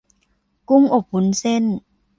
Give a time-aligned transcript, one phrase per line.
[0.69, 1.63] กุ้งอบวุ้นเส้น